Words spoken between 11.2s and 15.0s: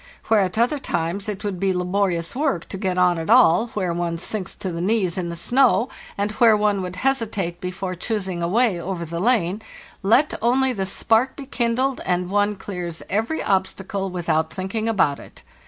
be kindled, and one clears every obstacle without thinking